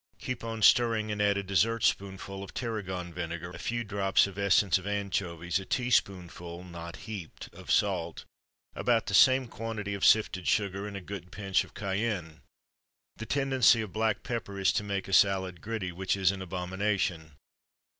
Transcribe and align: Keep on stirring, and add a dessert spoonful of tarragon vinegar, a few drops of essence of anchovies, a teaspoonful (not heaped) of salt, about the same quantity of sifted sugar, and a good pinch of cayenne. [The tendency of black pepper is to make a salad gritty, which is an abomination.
Keep 0.19 0.43
on 0.43 0.63
stirring, 0.63 1.11
and 1.11 1.21
add 1.21 1.37
a 1.37 1.43
dessert 1.43 1.83
spoonful 1.83 2.43
of 2.43 2.55
tarragon 2.55 3.13
vinegar, 3.13 3.51
a 3.51 3.59
few 3.59 3.83
drops 3.83 4.25
of 4.25 4.35
essence 4.35 4.79
of 4.79 4.87
anchovies, 4.87 5.59
a 5.59 5.65
teaspoonful 5.65 6.63
(not 6.63 6.95
heaped) 7.05 7.53
of 7.53 7.69
salt, 7.69 8.25
about 8.73 9.05
the 9.05 9.13
same 9.13 9.47
quantity 9.47 9.93
of 9.93 10.03
sifted 10.03 10.47
sugar, 10.47 10.87
and 10.87 10.97
a 10.97 11.01
good 11.01 11.31
pinch 11.31 11.63
of 11.63 11.75
cayenne. 11.75 12.41
[The 13.17 13.27
tendency 13.27 13.81
of 13.81 13.93
black 13.93 14.23
pepper 14.23 14.59
is 14.59 14.71
to 14.71 14.83
make 14.83 15.07
a 15.07 15.13
salad 15.13 15.61
gritty, 15.61 15.91
which 15.91 16.17
is 16.17 16.31
an 16.31 16.41
abomination. 16.41 17.33